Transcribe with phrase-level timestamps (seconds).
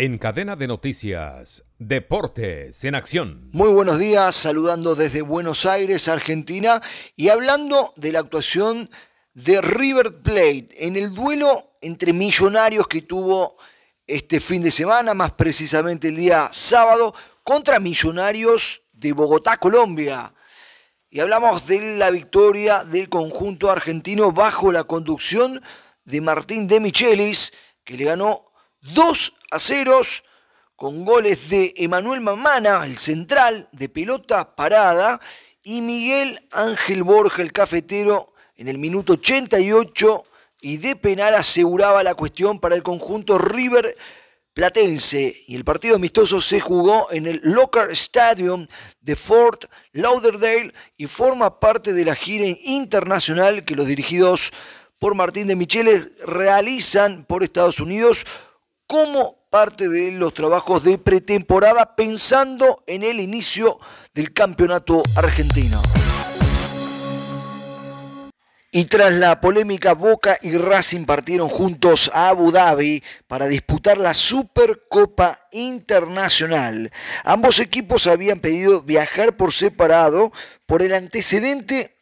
[0.00, 3.50] En cadena de noticias, Deportes en Acción.
[3.52, 6.80] Muy buenos días, saludando desde Buenos Aires, Argentina,
[7.16, 8.90] y hablando de la actuación
[9.34, 13.56] de River Plate en el duelo entre millonarios que tuvo
[14.06, 20.32] este fin de semana, más precisamente el día sábado, contra millonarios de Bogotá, Colombia.
[21.10, 25.60] Y hablamos de la victoria del conjunto argentino bajo la conducción
[26.04, 27.52] de Martín de Michelis,
[27.82, 28.47] que le ganó
[28.80, 30.00] 2 a 0
[30.76, 35.20] con goles de Emanuel Mamana, el central, de pelota parada,
[35.62, 40.24] y Miguel Ángel Borja, el cafetero, en el minuto 88
[40.60, 43.94] y de penal aseguraba la cuestión para el conjunto River
[44.52, 45.44] Platense.
[45.46, 48.66] Y el partido amistoso se jugó en el Locker Stadium
[49.00, 54.50] de Fort Lauderdale y forma parte de la gira internacional que los dirigidos
[54.98, 58.24] por Martín de Micheles realizan por Estados Unidos
[58.88, 63.78] como parte de los trabajos de pretemporada pensando en el inicio
[64.14, 65.80] del campeonato argentino.
[68.70, 74.14] Y tras la polémica, Boca y Racing partieron juntos a Abu Dhabi para disputar la
[74.14, 76.90] Supercopa Internacional.
[77.24, 80.32] Ambos equipos habían pedido viajar por separado
[80.66, 81.94] por el antecedente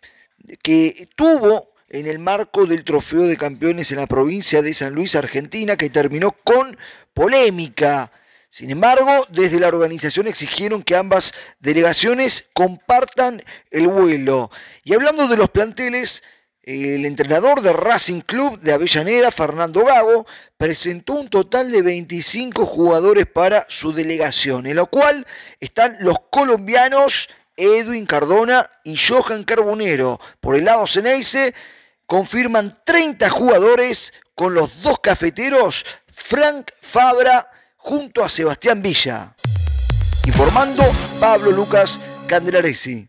[0.63, 5.15] que tuvo en el marco del Trofeo de Campeones en la provincia de San Luis,
[5.15, 6.77] Argentina, que terminó con
[7.15, 8.11] polémica.
[8.49, 14.51] Sin embargo, desde la organización exigieron que ambas delegaciones compartan el vuelo.
[14.83, 16.23] Y hablando de los planteles,
[16.63, 20.27] el entrenador de Racing Club de Avellaneda, Fernando Gago,
[20.57, 25.27] presentó un total de 25 jugadores para su delegación, en lo cual
[25.61, 30.19] están los colombianos Edwin Cardona y Johan Carbonero.
[30.41, 31.55] Por el lado Ceneice,
[32.07, 39.35] confirman 30 jugadores con los dos cafeteros Frank Fabra junto a Sebastián Villa.
[40.27, 40.83] Informando
[41.21, 43.09] Pablo Lucas Candelaresi.